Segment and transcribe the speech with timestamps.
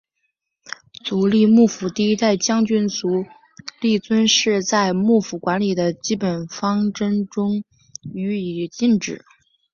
[1.05, 3.23] 足利幕府第一代将军足
[3.81, 7.63] 利尊氏在幕府管理的基本方针中
[8.11, 9.23] 予以禁止。